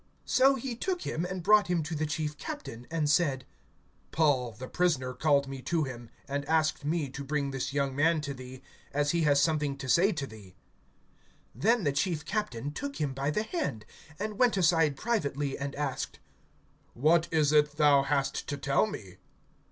(18)So 0.25 0.57
he 0.57 0.75
took 0.75 1.03
him, 1.03 1.25
and 1.25 1.43
brought 1.43 1.67
him 1.67 1.83
to 1.83 1.93
the 1.93 2.07
chief 2.07 2.35
captain, 2.39 2.87
and 2.89 3.07
said: 3.07 3.45
Paul, 4.11 4.51
the 4.53 4.67
prisoner, 4.67 5.13
called 5.13 5.47
me 5.47 5.61
to 5.61 5.83
him, 5.83 6.09
and 6.27 6.43
asked 6.45 6.83
me 6.83 7.07
to 7.09 7.23
bring 7.23 7.51
this 7.51 7.71
young 7.71 7.95
man 7.95 8.19
to 8.21 8.33
thee, 8.33 8.63
as 8.93 9.11
he 9.11 9.21
has 9.25 9.39
something 9.39 9.77
to 9.77 9.87
say 9.87 10.11
to 10.11 10.25
thee. 10.25 10.55
(19)Then 11.55 11.83
the 11.83 11.91
chief 11.93 12.25
captain 12.25 12.71
took 12.71 12.95
him 12.99 13.13
by 13.13 13.29
the 13.29 13.43
hand, 13.43 13.85
and 14.17 14.39
went 14.39 14.57
aside 14.57 14.97
privately, 14.97 15.55
and 15.55 15.75
asked: 15.75 16.17
What 16.95 17.27
is 17.29 17.51
that 17.51 17.77
thou 17.77 18.01
hast 18.01 18.47
to 18.47 18.57
tell 18.57 18.87
me? 18.87 19.17